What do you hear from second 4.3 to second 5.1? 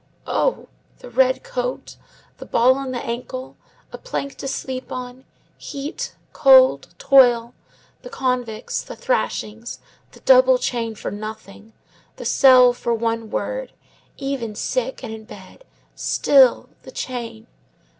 to sleep